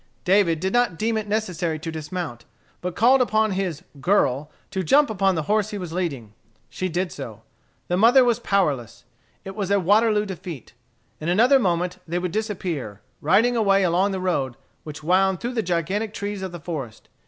[0.23, 2.43] David did not deem it necessary to dismount,
[2.81, 6.33] but called upon his "girl" to jump upon the horse he was leading.
[6.71, 7.43] She did so.
[7.87, 9.05] The mother was powerless.
[9.45, 10.73] It was a waterloo defeat.
[11.19, 15.61] In another moment they would disappear, riding away along the road, which wound through the
[15.61, 17.07] gigantic trees of the forest.